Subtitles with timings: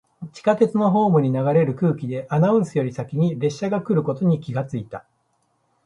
[0.33, 5.05] 地下鉄のホームに流れる空気で、アナウンスより先に列車が来ることに気がついた。